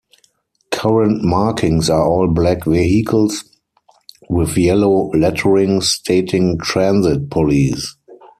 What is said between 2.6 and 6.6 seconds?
vehicles with yellow lettering stating